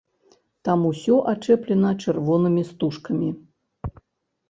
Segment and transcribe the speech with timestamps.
[0.69, 3.33] Там усё ачэплена чырвонымі стужкамі.